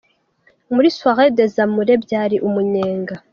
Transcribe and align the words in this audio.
Muri 0.73 0.89
Soirée 0.97 1.35
des 1.37 1.53
Amoureux 1.63 1.97
byari 2.05 2.35
umunyenga. 2.47 3.15